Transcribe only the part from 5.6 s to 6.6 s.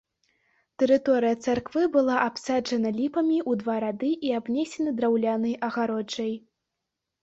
агароджай.